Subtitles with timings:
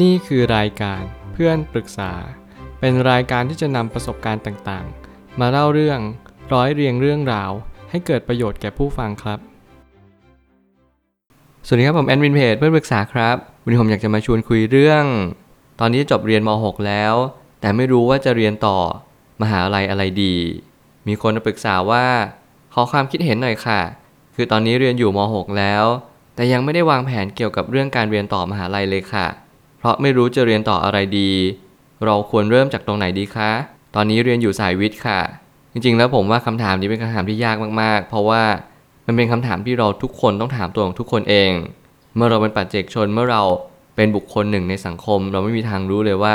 [0.00, 2.12] นี่คือรายการเพื่อนปรึกษา
[2.80, 6.00] เป็นรายการที่จะนำประสบการณ์ต่างๆ มาเล่าเรื่อง
[6.52, 7.50] ร้อยเรียงเรื่องราว
[7.90, 9.38] ให้เกิดประโยชน์แก่ผู้ฟังครับ
[11.66, 15.04] สวัสดีครับผมแอดมินเพจเพื่อนปรึกษาครับวันนี้ผมอยากจะมาชวนคุยเรื่อง
[15.80, 17.14] ตอนนี้จบเรียนม .6 แล้ว
[17.60, 18.78] แต่ไม่รู้ว่าจะเรียนต่อ
[19.42, 20.36] มหาลัยอะไรดี
[21.08, 22.06] มีคนมาปรึกษาว่า
[22.74, 23.80] ขอความคิดเห็นหน่อยค่ะ
[24.34, 25.84] คือตอนนี้เรียนอยู่ม .6 แล้ว
[26.34, 29.26] แต่ยังไม่ได้วางแผนเกี่ยวกับเรื่องการเรียนต่อมหาลัยเลยค่ะ
[29.82, 31.30] เพราะไม่รู้จะเรียนต่ออะไรดี
[32.04, 33.50] เราควรเริ่มจากตรงไหนดีคะ
[33.94, 35.20] ตอนนี้เรียนอยู่สายวิทย์ค่ะ
[35.72, 38.42] จริงๆ แล้วผมว่าคำถามนี้เป็นคำถามที่ยากมากๆ เพราะว่า
[39.06, 41.52] มันเป็นคำถามที่เราทุกคนต้องถามตัวของทุกคนเอง
[42.16, 43.42] เมื่อเราเป็นปัจเจกชนเมื่อเรา
[43.96, 46.34] เป็นบุคคลหนึ่งในสังคม เราไม่มีทางรู้เลยว่า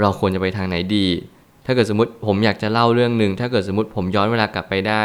[0.00, 1.06] เราควรจะไปทางไหนดี
[1.66, 5.04] ถ้าเกิดสมมติผมอยากจะเล่าเรื่องหนึ่ง ถ้าเกิดสมมติผมย้อนเวลากลับไปได้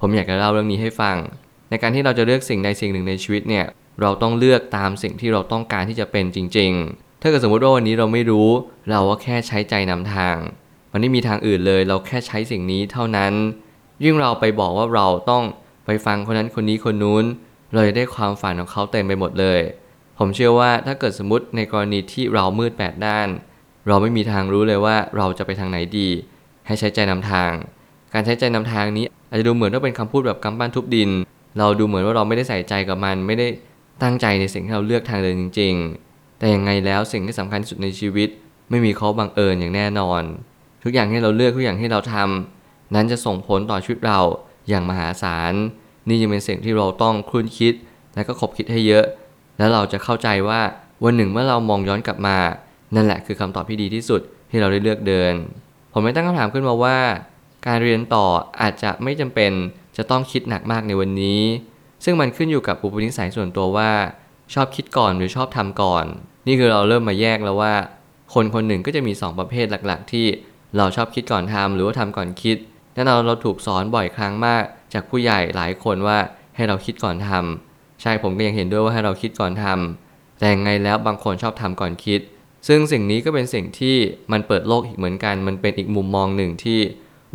[0.00, 1.16] ผมอยากจะเล่าเรื่องนี้ให้ฟัง
[1.70, 3.64] ในการที่เราจะเลือกสิ่งใดสิ่งหนึ่งในชีวิตเนี่ย
[4.00, 8.48] เราต้องเลือกตามสิ่งที่เราต้องการที่จะเป็นจริง ๆ ถ้าเกิดสมมติว่าวันนี้เราไม่รู้
[8.90, 10.36] เราก็แค่ใช้ใจนำทาง
[10.92, 13.32] มันไม่มีทางอื่นเลย เราแค่ใช้สิ่งนี้เท่านั้น
[14.04, 15.44] ยิ่งเราไปบอกว่าเราต้อง
[15.86, 17.24] ไปฟังคนนั้นคนนี้คนนู้น
[17.72, 19.60] เราจะได้ความฝันของเขาเต็มไปหมดเลย
[20.18, 23.28] ผมเชื่อว่าถ้าเกิดสมมติในกรณีที่เรามืดแปดด้าน
[23.88, 26.08] เราไม่มีทางรู้เลยว่าเราจะไปทางไหนดี
[26.66, 27.52] ให้ใช้ใจนำทาง
[28.14, 31.10] การใช้ใจนำทางนี้อาจจะดูเหมือนว่าเป็นคำพูดแบบกำปั้นทุบดิน
[31.58, 33.48] เราดูเหมือนว่าเราไม่ได้ใส่ใจกับมัน ไม่ได้
[34.02, 36.09] ตั้งใจในสิ่งที่เราเลือกทางเดินจริง ๆ
[36.40, 38.28] แต่ยังไงแล้วสิ่งที่สำคัญที่สุดในชีวิต
[38.70, 40.22] ไม่มีข้อบังเอิญอย่างแน่นอน
[40.82, 44.20] ทุกอย่างที่เราเลือกทุกอย่างที่เราทำนั้นจะส่งผลต่อชีวิตเรา
[44.68, 45.52] อย่างมหาศาล
[46.08, 47.74] นี่ยังเป็นสิ่งที่เราต้องครุ่นคิด
[48.14, 49.04] และก็คบคิดให้เยอะ
[49.58, 50.60] แล้วเราจะเข้าใจว่า
[51.04, 52.38] วันหนึ่งเมื่อเรามองย้อนกลับมา
[52.94, 55.34] นั่นแหละคือคำตอบที่ดีที่สุดที่เราได้เลือกเดิน
[55.92, 56.98] ผมไม่ตั้งคำถามขึ้นมาว่า
[57.66, 58.26] การเรียนต่อ
[58.60, 59.52] อาจจะไม่จำเป็น
[59.96, 61.40] จะต้องคิดหนักมากในวันนี้
[62.04, 63.90] ซึ่งมันขึ้นอยู่กับอุปนิสัยส่วนตัวว่า
[64.54, 66.06] ชอบคิดก่อนหรือชอบทำก่อน
[66.50, 67.74] นี่คือเราเริ่มมาแยกแล้วว่า
[68.34, 70.26] คนคนหนึ่งก็จะมี 2 ประเภทหลัก ๆ ที่
[70.76, 72.56] เราชอบคิดก่อนทำหรือว่าทำก่อนคิด
[72.94, 74.62] แน่นอนเราถูกสอนบ่อยครั้งมาก
[74.92, 76.18] จากผู้ใหญ่หลายคนว่า
[76.56, 82.20] ให้เราคิดก่อนทำใช่ผมก็ยังเห็นด้วยว่าให้เราคิดก่อนทำแต่ยังไงแล้วบางคนชอบทำก่อนคิด
[82.68, 83.96] ซึ่งสิ่งนี้ก็เป็นสิ่งที่
[84.32, 86.80] มันเปิดโลกอีกเหมือนกัน มันเป็นอีกมุมมองหนึ่งที่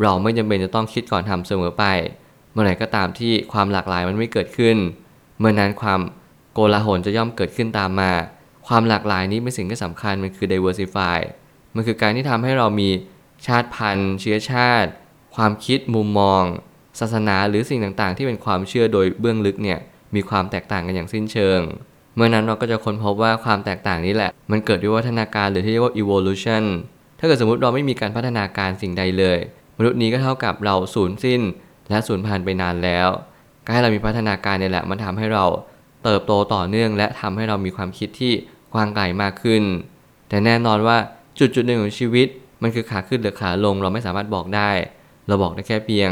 [0.02, 1.84] เราไม่จำเป็นจะต้องคิดก่อนทำเสมอไป
[2.52, 4.78] เมื่อไหร่ก็ตามที่ความหลากหลายมันไม่เกิดขึ้น
[5.40, 6.00] เมื่อนั้นความ
[6.54, 8.12] โกลาหลจะย่อมเกิดขึ้นตามมา
[8.68, 11.20] ความหลากหลายนี้เป็นสิ่งที่สำคัญมันคือ diversify
[11.76, 12.90] มันคือการที่ทำให้เรามี
[13.46, 14.90] ชาติพันธุ์ เชื้อชาติ
[15.36, 16.44] ความคิดมุมมอง
[17.00, 19.80] ศาสนาหรือสิ่งต่างๆ ที่เป็นความเชื่อโดยเบื้องลึกเนี่ย
[20.16, 21.60] มีความแตกต่างกันอย่างสิ้นเชิง
[22.16, 26.64] เมื่อนั้นเราก็จะค้นพบว่าความแตกต่างนี้แหละ มันเกิดด้วยวัฒนาการหรือที่เรียกว่า evolution
[27.20, 29.40] ถ้าเกิดสมมติเราไม่มีการพัฒนาการสิ่งใดเลย
[29.78, 31.42] มนุษย์นี้ก็เท่ากับเราสูญสิ้น
[31.90, 33.08] และสูญพันธุ์ไปนานแล้ว
[33.66, 35.46] การให้เรามีพัฒนาการเนี่ยแหละมันทำให้เรา
[36.04, 38.34] เติบโตต่อเนื่อง และทำให้เรามีความคิดที่
[38.76, 39.64] กว้างไกลมากขึ้น
[40.30, 40.98] แต่แน่นอนว่า
[41.40, 42.28] จุดจุดหนึ่งของชีวิต
[42.62, 44.70] มันคือขาขึ้นหรือขาลงเราไม่สามารถบอกได้
[45.28, 46.10] เราบอกได้แค่เพียง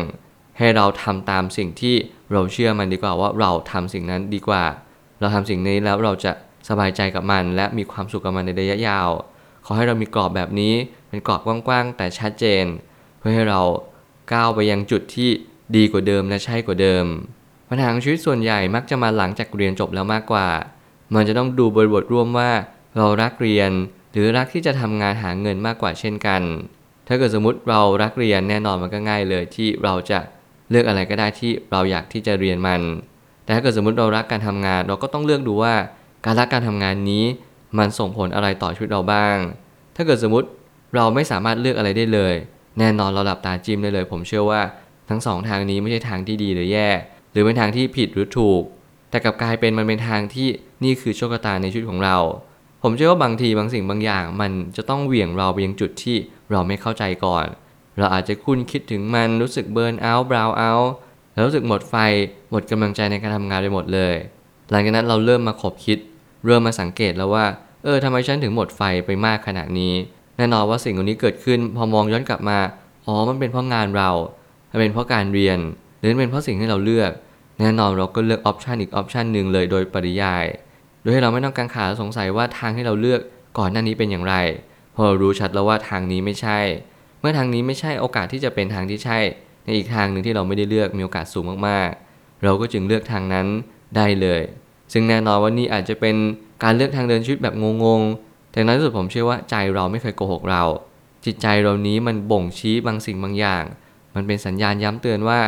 [0.58, 1.96] ให้เราทำตามสิ่งที่
[2.32, 4.64] เราเชื่อมันดีกว่าว่าเราทำสิ่งนั้นดีกว่า
[5.20, 6.32] เราทำสิ่งนี้แล้วเราจะ
[6.70, 9.10] สบายใจกับมัน และมีความสุขกับมันในระยะยาว
[9.66, 10.74] ขอให้เรามีกรอบแบบนี้
[11.10, 12.66] เป็นกรอบกว้างๆแต่ชัดเจน
[13.20, 13.62] เพื่อให้เรา
[14.34, 15.30] ก้าวไปยังจุดที่
[15.76, 17.06] ดีกว่าเดิมและใช่กว่าเดิม
[17.70, 20.48] ปัญหาของชีวิตส่วนใหญ่มักจะมาหลังจากเรียนจบแล้วมากกว่า
[21.16, 22.52] มันจะต้องดูบริบทร่วมว่า
[22.98, 23.72] เรารักเรียน
[24.14, 26.42] หรือรักที่จะทำงานหาเงินมากกว่าเช่นกัน
[27.08, 30.20] ถ้าเกิดสมมติเรารักเรียนแน่นอนมันก็ง่ายเลยที่เราจะ
[30.70, 32.82] เลือกอะไรก็ได้ที่เราอยากที่จะเรียนมัน
[33.44, 35.76] แต่ถ้าเกิดสมมติเรารักการทำงาน เราก็ต้องเลือกดูว่า
[36.26, 37.24] การรักการทำงานนี้
[37.78, 39.38] มันส่งผลอะไรต่อชีวิตเราบ้าง
[39.96, 40.48] ถ้าเกิดสมมติ
[40.96, 42.34] เราไม่สามารถเลือกอะไรได้เลย
[42.80, 44.62] แน่นอนเราหลับตาจิ้มได้เลย ผมเชื่อว่า
[45.10, 46.90] ทั้งสองทางนี้ไม่ใช่ทางที่ดีหรือแย่
[47.32, 48.64] หรือเป็นทางที่ผิดหรือถูก
[49.14, 50.48] แต่กลับกลายเป็นมันเป็นทางที่
[50.84, 52.18] นี่คือโชคชะตาในชีวิตของเรา
[52.84, 56.18] ผมเชื่อว่าบางทีบางสิ่งบางอย่าง มันจะต้องเหวี่ยงเราไปยังจุดที่
[56.52, 57.46] เราไม่เข้าใจก่อน
[57.98, 60.92] เราอาจจะคุ้นคิดถึงมันรู้สึกเบิร์นเอาท์บราวเอาท์
[61.34, 61.96] แล้วรู้สึกหมดไฟ
[62.52, 64.16] หมดกำลังใจในการทำงานไปหมดเลย
[64.72, 65.98] หลังจากนั้นเราเริ่มมาขบคิด
[66.46, 67.46] เริ่มมาสังเกตแล้วว่า
[67.84, 69.94] เออทำไมฉันถึงหมดไฟไปมากขนาดนี้
[70.38, 72.60] แน่นอนว่าสิ่งเหล่านี้เกิดขึ้น พอมองย้อนกลับมา
[73.06, 74.10] อ๋อ มันเป็นเพราะงานเรา
[74.72, 75.60] มันเป็นเพราะการเรียน
[76.00, 77.12] หรือเป็นเพราะสิ่งที่เราเลือก
[77.60, 80.46] แน่นอนเราก็เลือกออปชันอีกออปชันหนึ่งเลยโดยปริยาย
[81.02, 83.22] โดยให้เราไม่ต้องกังขาสงสัยว่าทางที่เราเลือก
[83.58, 84.36] ก่อนหน้านี้เป็นอย่างไร
[84.96, 86.60] พอเรารู้ชัดแล้วว่าทางนี้ไม่ใช่
[87.20, 89.20] เมื่อทางนี้ไม่ใช่โอกาสที่จะเป็นทางที่ใช่
[89.64, 93.48] ในอีกทางหนึ่งที่เราไม่ได้เลือกมีโอกาสสูงมากๆ เราก็จึงเลือกทางนั้น
[93.96, 94.42] ได้เลย
[94.94, 96.16] ซึ่งแน่นอนว่านี่อาจจะเป็น
[96.64, 100.64] การเลือกทางเดินชีวิตแบบงงๆ แต่ในที่สุดผมเชื่อว่าใจเราไม่เคยโกหกเรา
[101.26, 103.64] จิตใจเรานี้มันบ่งชี้บางสิ่งบางอย่าง
[104.16, 105.40] มันเป็นสัญญาณย้ำเตือนว่า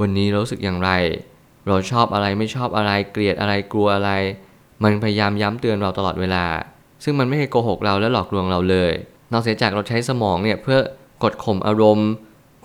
[0.00, 0.90] วันนี้เรารู้สึกอย่างไร
[1.68, 4.10] เราชอบอะไรไม่ชอบอะไรเกลียดอะไรกลัวอะไร
[4.82, 6.44] มันพยายามย้ำเตือนเราตลอดเวลา
[7.04, 8.92] ซึ่งมันไม่เคยโกหกเราและหลอกลวงเราเลย
[9.32, 10.78] นอกเสียจากเราใช้สมองเนี่ยเพื่อ
[11.22, 12.08] กดข่มอารมณ์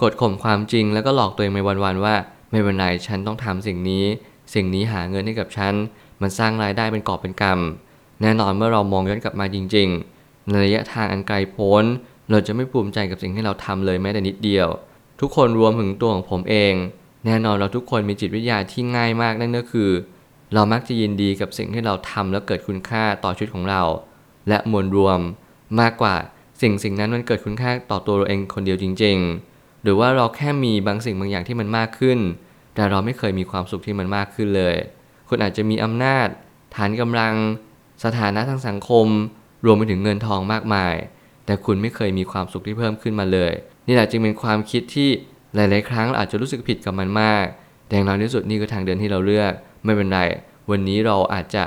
[0.02, 2.16] กดข่มความจริง แล้วก็หลอกตัวเองไปวันๆว่า
[2.52, 4.06] ไม่เป็นไรฉันต้องทำสิ่งนี้
[4.54, 5.74] สิ่งนี้หาเงินให้กับฉัน
[6.22, 9.88] มันสร้างรายได้เป็นกอบเป็นกำแน่นอนเมื่อเรามองย้อนกลับมาจริง
[10.20, 11.84] ๆ ในระยะทางอันไกลโพ้น
[12.30, 14.68] เราจะไม่ภูมิใจกับสิ่งที่เราทำเลยแม้แต่นิดเดียว
[15.20, 16.74] ทุกคนรวมถึงตัวของผมเอง
[17.26, 19.90] แน่นอนเราทุกคนมีจิตวิทยาที่ง่ายมากนั่นก็คือ
[20.54, 23.82] เรามักจะยินดีกับสิ่งที่เราทำแล้วเกิดคุณค่าต่อชีวิตของเรา
[24.50, 25.20] และมวลรวม
[25.80, 26.16] มากกว่า
[26.62, 29.18] สิ่งสิ่งนั้นมันเกิดคุณค่าต่อตัวเราเองคนเดียวจริง
[29.52, 32.20] ๆ หรือว่าเราแค่มีบางสิ่งบางอย่างที่มันมากขึ้น
[32.76, 34.76] แต่เราไม่เคยมีความสุขที่มันมากขึ้นเลย
[35.30, 36.28] คุณอาจจะมีอำนาจ
[36.76, 37.34] ฐานกำลัง
[38.04, 39.08] สถานะทางสังคม
[39.66, 40.96] รวมไปถึงเงินทองมากมาย
[41.46, 43.52] แต่คุณไม่เคยมีความสุขที่เพิ่มขึ้นมาเลย
[43.88, 45.10] นี่แหละจึงเป็นความคิดที่
[45.56, 47.46] หลาย ๆ ครั้งเราอาจจะรู้สึกผิดกับมันมาก
[47.88, 49.52] แต่อย่างน้อยที่สุดนี่คือทางเดินที่เราเลือก
[49.86, 50.20] ไม่เป็นไร
[50.72, 51.64] วันนี้เราอาจจะ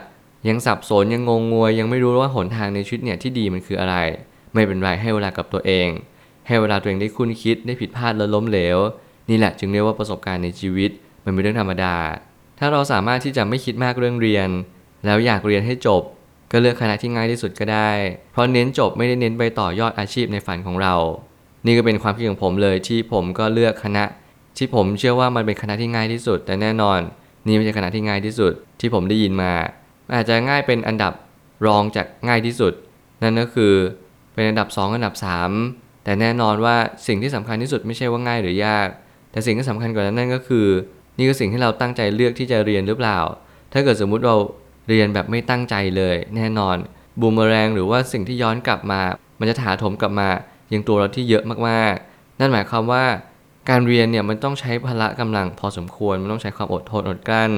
[0.48, 3.96] ยังสับสนยังงงงวย ยังไม่รู้ว่าหนทางในชีวิตเนี่ยที่ดีมันคืออะไร
[4.54, 5.88] ไม่เป็นไรให้เวลากับตัวเอง
[6.46, 8.78] ให้เวลาตัวเองได้คุ้นคิดได้ผิดพลาดและล้มเหลว
[9.30, 10.90] นี่แหละจึงเรียกว่าประสบการณ์ในชีวิต
[11.24, 11.96] มันเป็นเรื่องธรรมดา
[12.58, 14.48] ถ้าเราสามารถที่จะไม่คิดมากเรื่องเรียน
[15.06, 16.02] แล้วอยากเรียนให้จบ
[16.52, 17.90] ก็เลือกคณะที่ง่ายที่สุดก็ได้
[18.32, 20.94] เพราะเน้นจบไม่ได้เน้นไปต่อยอดอาชีพในฝันของเรา
[21.66, 24.04] นี่ก็เป็นความคิดของผมเลยที่ผมก็เลือกคณะ
[24.58, 27.00] ที่ผมเชื่อว่ามันเป็นคณะที่ง่ายที่สุด แต่แน่นอน
[27.46, 29.52] นี่ไม่ใช่คณะที่ง่ายที่สุดที่ผมได้ยินมา
[30.14, 31.12] อาจจะง่ายเป็นอันดับ
[31.66, 32.72] รองจากง่ายที่สุด
[33.22, 33.72] นั่นก็คือ
[34.34, 35.14] เป็นอันดับ 2 อันดับ
[35.58, 36.76] 3 แต่แน่นอนว่า
[37.06, 38.88] สิ่งที่สำคัญที่สุดไม่ใช่ว่าง่ายหรือยาก
[39.32, 40.66] แต่สิ่งที่สำคัญกว่านั้นนั่นก็คือ
[41.18, 43.18] นี่คือสิ่งที่เราตั้งใจเลือกที่จะเรียนหรือเปล่า
[43.72, 44.36] ถ้าเกิดสมมุติเรา
[44.88, 46.76] เรียนแบบไม่ตั้งใจเลย แน่นอน
[47.20, 49.00] บูมเมอแรงหรือว่าสิ่งที่ย้อนกลับมา
[49.38, 50.28] มันจะถาโถมกลับมา
[50.72, 53.04] ยังตัวเราที่เยอะมากๆ นั่นหมายความว่า
[53.70, 57.52] การเรียนเนี่ยมันต้องใช้พละกำลังพอสมควร มันต้องใช้ความอดทนอดกลั้น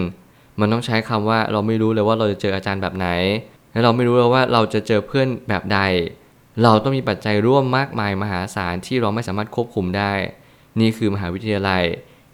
[0.61, 3.09] มันต้องใช้คำว่าเราไม่รู้เลยว่าเราจะเจออาจารย์แบบไหน
[3.73, 5.81] และเราไม่รู้เลยว่าเราจะเจอเพื่อนแบบใด
[6.63, 10.13] เราต้องมีปัจจัยร่วมมากมายมหาศาลที่เราไม่สามารถควบคุมได้
[10.81, 11.85] นี่คือมหาวิทยาลัย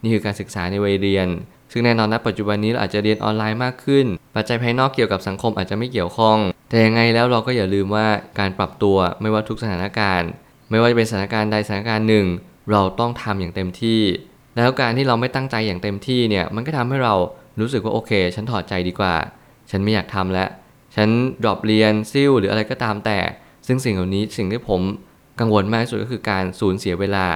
[0.02, 1.28] นี่คือการศึกษาในวัยเรียน
[1.72, 4.06] ซึ่งแน่นอนนะปัจจุบันนี้เราอาจจะเรียนออนไลน์มากขึ้น
[4.36, 6.38] ปัจจัยภายนอกเกี่ยวกับสังคมอาจจะไม่เกี่ยวข้อง
[6.68, 8.06] แต่ยังไงแล้วเราก็อย่าลืมว่า
[8.38, 10.30] การปรับตัวไม่ว่าทุกสถานการณ์
[10.70, 12.26] ไม่ว่าจะเป็นสถานการณ์ใดสถานการณ์หนึ่ง
[12.72, 14.00] เราต้องทำอย่างเต็มที่
[14.56, 17.14] แล้วการที่เราไม่ตั้งใจอย่างเต็มที่เนี่ยมันก็ทำให้เรา
[17.60, 19.14] รู้สึกว่าโอเค ฉันถอดใจดีกว่า
[19.70, 20.48] ฉันไม่อยากทำแล้ว
[20.96, 21.08] ฉัน
[21.42, 23.18] ดรอปเรียนซิ่วหรืออะไรก็ตามแต่
[23.66, 24.80] ซึ่งสิ่งเหล่านี้สิ่งที่ผม
[25.40, 27.26] กังวลมากที่สุดก็คือการสูญเสียเวลา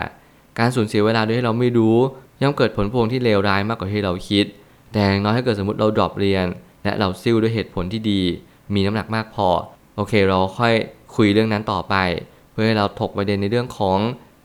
[0.58, 1.96] การสูญเสียเวลาโดยที่เราไม่รู้
[2.42, 4.44] ย่อมเกิดผลพวงที่เลวร้ายมากกว่าที่เราคิด
[4.92, 6.46] แต่อย่างน้อยถ้าเกิดสมมติเราดรอปเรียน
[6.84, 8.20] และเราซิ่วด้วยเหตุผลที่ดี
[8.75, 9.48] มีน้ำหนักมากพอ
[9.96, 10.75] โอเคเราค่อย
[11.16, 11.94] คุยเรื่องนั้นต่อไป
[12.55, 13.99] เพื่อให้เราถกประเด็นในเรื่องของ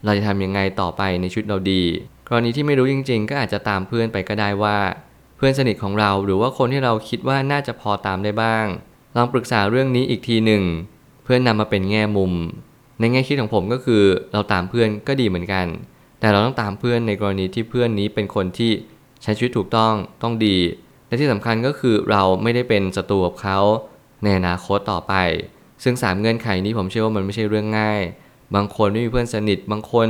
[0.06, 1.84] เราจะทำยังไงต่อไปในชีวิตเราดี
[2.30, 4.78] กรณีที่ไม่รู้จริง ๆ ก็อาจจะตามเพื่อนไปก็ได้ว่า
[5.38, 8.66] เพื่อนสนิทของเราหรือว่าคนที่เราคิดว่าน่าจะพอตามได้บ้าง
[9.16, 10.64] ลองปรึกษาเรื่องนี้อีกทีหนึ่ง
[11.24, 12.34] เพื่อนนำมาเป็นแง่มุม
[13.00, 14.04] ในแง่คิดของผมก็คือ
[14.34, 15.66] เราตามเพื่อนก็ดีเหมือนกัน
[16.20, 18.72] แต่เราต้องตามเพื่อนในกรณีที่เพื่อนนี้เป็นคนที่
[19.24, 20.58] ใช้ชีวิตถูกต้องต้องดี
[21.08, 23.60] และที่สำคัญก็คือเราไม่ได้เป็นศัตรูกับเขา
[24.24, 25.14] ในอนาคตต่อไป
[25.84, 28.02] ซึ่งสามเงื่อนไขนี้ผมเชื่อว่ามันไม่ใช่เรื่องง่าย
[28.56, 30.08] บางคนไม่มีเพื่อนสนิท บางคน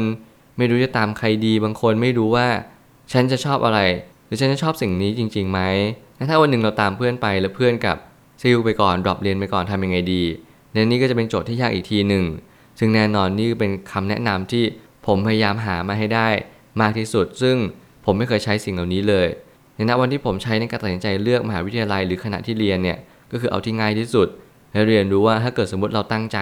[0.57, 2.48] ไม่รู้จะตามใครดี บางคนไม่รู้ว่า
[3.12, 3.80] ฉันจะชอบอะไร
[4.25, 5.60] หรือฉันจะชอบสิ่งนี้จริงๆไหม
[6.30, 7.98] ถ้าวันหนึ่งเราตามเพื่อนไปแล้วเพื่อนกับ
[8.42, 10.24] ซิลไปก่อนดรอปเรียนไปก่อนทำยังไงดี
[10.71, 12.24] เนี่ยนี่ก็จะเป็นโจทย์ที่ยากอีกทีหนึ่ง
[12.80, 14.63] ซึ่งแน่นอนนี่เป็นคำแนะนำที่
[15.08, 16.27] ผมพยายามหามาให้ได้
[16.82, 17.55] มากที่สุด ซึ่ง
[18.05, 19.27] ผมไม่เคยใช้สิ่งเหล่านี้เลย
[19.75, 22.98] ในณวันที่ผมใช้ในการตัดสินใจเลือกมหาวิทยาลัยหรือคณะที่เรียนเนี่ย
[23.32, 24.27] ก็คือเอาที่ง่ายที่สุด
[24.73, 26.39] และเรียนรู้ว่าถ้าเกิดสมมติเราตั้งใจ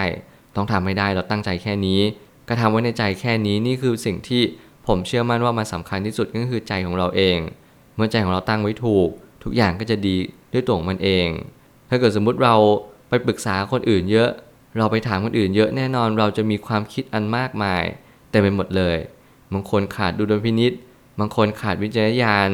[0.55, 1.99] ต้องทำให้ได้เราตั้งใจแค่นี้
[2.47, 4.41] ก็ทำไว้ในใจแค่นี้นี่คือสิ่งที่
[4.87, 7.37] ผมเชื่อมั่นว่ามันสาคัญที่สุดก็คือใจของเราเอง
[7.95, 9.09] เมื่อใจของเราตั้งไว้ถูก
[9.43, 10.15] ทุกอย่างก็จะดี
[10.53, 11.27] ด้วยตัวของมันเอง
[11.89, 12.55] ถ้าเกิดสมมุติเรา
[13.09, 14.29] ไปปรึกษาคนอื่นเยอะ
[14.77, 17.83] เราไปถามคนอื่นเยอะแน่นอนเราจะมีความคิดอันมากมาย
[18.29, 18.97] เต็มไปหมดเลย
[19.53, 20.73] บางคนขาดดูดลพินิษ
[21.19, 22.49] บางคนขาดวิจารณญาณ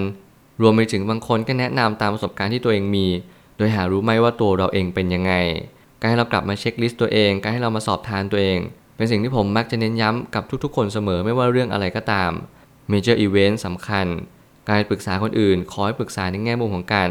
[0.61, 3.07] รวมไปถึงบางคนก็แนะนำตามประสบการณ์ที่ตัวเองมี
[3.57, 5.33] โดยหารู้ไหมว่าตัวเราเองเป็นยังไง
[5.99, 8.59] การให้เรากลับมาเช็คลิสต์ตัวเอง การให้เรามาสอบทานตัวเอง
[8.95, 12.31] เป็นสิ่งที่ผมมักจะเน้นย้ำกับทุกๆ คนเสมอไม่ว่าเรื่องอะไรก็ตาม
[12.91, 14.07] Major Event สำคัญ
[14.69, 17.09] การปรึกษาคนอื่น ขอให้ปรึกษาในแง่มุมของการ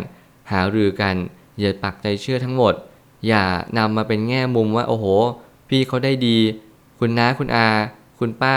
[0.51, 1.15] หารือกัน
[1.61, 2.75] อย่าปักใจเชื่อทั้งหมด
[3.27, 3.45] อย่า
[3.79, 5.05] นำมาเป็นแง่มุมว่าโอ้โห
[5.69, 6.39] พี่เขาได้ดี
[6.99, 7.69] คุณน้าคุณอา
[8.19, 8.57] คุณป้า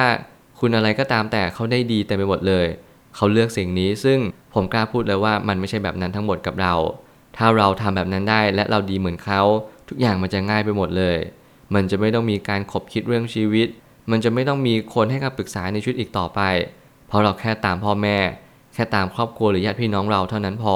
[0.59, 2.65] คุณอะไรก็ตามแต่เขาได้ดีแต่ไปหมดเลย
[3.15, 4.19] เขาเลือกสิ่งนี้ซึ่ง
[4.53, 6.73] ผมกล้าพูดเลยว่ามันไม่ใช่แบบนั้นทั้งหมดกับเรา
[7.37, 9.41] ถ้าเราทำแบบนั้นได้และเราดีเหมือนเขา
[9.89, 11.17] ทุกอย่างมันจะง่ายไปหมดเลย
[11.73, 13.67] มันจะไม่ต้องมีการขบคิดเรื่องชีวิต
[14.11, 16.41] มันจะไม่ต้องมีคนให้คำปรึกษาในชีวิตอีกต่อไป
[17.07, 18.17] เพราะเราแค่ตามพ่อแม่
[18.73, 20.75] แค่ตามครอบครัวหรือญาติพี่น้องเราเท่านั้นพอ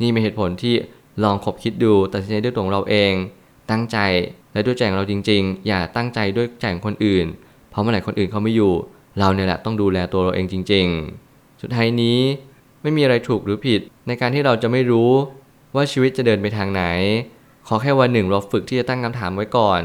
[0.00, 0.74] นี่เป็นเหตุผลที่
[1.24, 3.12] ลองคบคิดดูตัดสินใจด้วยตัวเราเอง
[3.70, 3.98] ตั้งใจ
[4.52, 7.26] และด้วยใจของเราจริง ๆ อย่าตั้งใจด้วยใจของคนอื่น
[7.70, 8.72] เพราะเมื่อไหร่คนอื่นเขาไม่อยู่
[9.18, 10.86] เราเนี่ยแหละต้องดูแลตัวเราเองจริง
[11.24, 12.18] ๆ สุดท้ายนี้
[12.82, 15.12] ไม่มีอะไรถูกหรือผิดในการที่เราจะไม่รู้
[15.74, 16.84] ว่าชีวิตจะเดินไปทางไหน
[17.66, 19.80] ขอแค่วันหนึ่งเราฝึกที่จะตั้งคำถามไว้ก่อน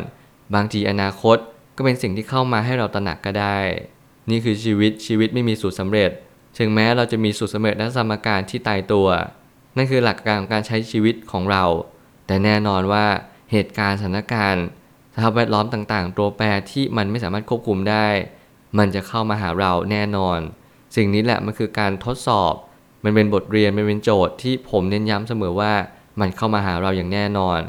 [0.56, 1.38] บางทีอนาคต
[1.76, 3.60] ก็เป็นสิ่งที่เข้ามาให้เราตระหนักก็ได้
[4.30, 6.12] นี่คือชีวิตชีวิตไม่มีสูตรสำเร็จ
[6.58, 9.08] ถึงแม้เราจะมีสูตรสำเร็จและสมการที่ตายตัว
[9.78, 11.64] นั่นคือหลักการของการใช้ชีวิตของเรา
[12.28, 13.06] แต่แน่นอนว่า
[13.52, 14.66] เหตุการณ์สถานการณ์
[15.14, 18.08] สภาพแวดล้อมต่างๆ ตัวแปรที่มันไม่สามารถควบคุมได้
[18.78, 20.40] มันจะเข้ามาหาเราแน่นอน
[20.96, 22.54] สิ่งนี้แหละมันคือการทดสอบ
[23.04, 25.74] มันเป็นบทเรียนมันเป็นโจทย์ที่ผมเน้นย้ำเสมอว่า
[26.20, 27.60] มันเข้ามาหาเราอย่างแน่นอน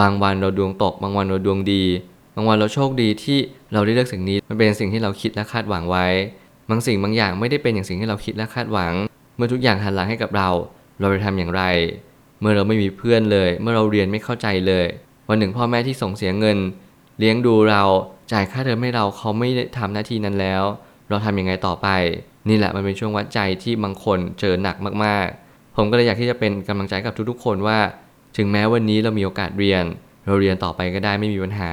[0.00, 1.84] บางวันเราดวงตก บางวันเราดวงดี
[2.36, 3.38] บางวันเราโชคดีที่
[3.72, 6.06] เราได้เลือกสิ่งนี้ มันเป็นสิ่งที่เราคิดและคาดหวังไว้
[6.70, 8.92] บางสิ่งบางอย่างไม่ได้เป็นอย่างสิ่งที่เราคิดและคาดหวัง
[9.36, 10.48] เมื่อทุกอย่างหันหลังให้กับเรา
[11.00, 11.62] เราจะทำอย่างไร
[12.40, 14.86] เมื่อเราไม่มีเพื่อนเลย เมื่อเราเรียนไม่เข้าใจเลย
[15.28, 16.58] วันหนึ่งพ่อแม่ที่ส่งเสียเงิน
[17.18, 17.82] เลี้ยงดูเรา
[18.32, 20.62] จ่ายค่าเทอมให้เราเขาไม่ได้ทำหน้าที่นั้นแล้ว
[21.08, 21.88] เราทำยังไงต่อไป
[22.48, 27.78] นี่แหละมันเป็นช่วงวัดใจที่บางคนเจอหนักมากๆ ผมก็เลยอยากที่จะเป็นกำลังใจกับทุกๆ คนว่า
[28.36, 29.84] ถึงแม้วันนี้เรามีโอกาสเรียน
[30.26, 31.72] เราเรียนต่อไปก็ได้ไม่มีปัญหา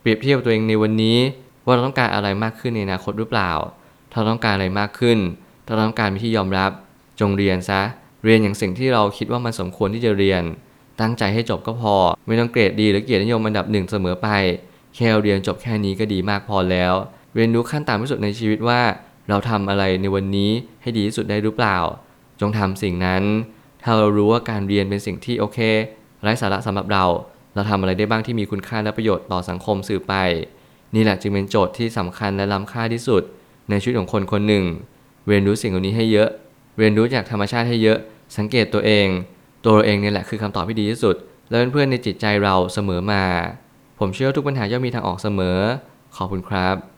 [0.00, 1.18] เปรียบเทียบตัวเองในวันนี้
[1.66, 3.52] ว่าเราต้องการอะไรมากขึ้นในอนาคตหรือเปล่า
[4.12, 5.18] ถ้าเราต้องการอะไรมากขึ้น
[5.66, 6.70] ถ้าเราต้องการมีที่ยอมรับ
[7.20, 7.80] จงเรียนซะ
[8.24, 10.42] เรียนอย่างสิ่งที่เราคิดว่ามันสมควรที่จะเรียน
[11.00, 11.94] ตั้งใจให้จบก็พอ
[12.26, 14.28] ไม่ต้องเกรดดีหรือเกียรตินิยมอันดับหนึ่งเสมอไป
[14.96, 16.94] แค่เรียนจบแค่นี้ก็ดีมากพอแล้ว
[17.34, 18.80] เรียนรู้ขั้นต่ำที่สุดในชีวิตว่า
[19.28, 20.50] เราทำอะไรในวันนี้
[20.82, 21.78] ให้ดีที่สุดได้หรือเปล่า
[22.40, 23.22] จงทำสิ่งนั้น
[23.82, 25.58] ถ้าเรารู้ว่าการเรียนเป็นสิ่งที่โอเค
[26.22, 27.04] ไร้สาระสำหรับเรา
[27.54, 30.14] เราทำอะไรได้บ้างที่มีคุณค่าและประโยชน์ต่อสังคมสื่อไป
[30.94, 33.22] นี่แหละจึงเป็นโจทย์ที่สำคัญและล้ำค่าที่สุด
[33.70, 34.64] ในชีวิตของคนคนหนึ่ง
[35.28, 36.28] เรียนรู้สิ่งเหล่านี้ให้เยอะ
[36.78, 37.98] เรียนรู้จากธรรมชาติให้เยอะ
[38.36, 39.06] สังเกตตัวเอง
[39.64, 41.16] ตัวเราเองเนี่แหละคือคำตอบที่ดีที่สุด
[41.48, 43.22] และเพื่อนๆในจิตใจเราเสมอมา
[43.98, 45.58] ผมเชื่อว่าทุกปัญหาย่อมมีทางออกเสมอ
[46.16, 46.97] ขอบคุณครับ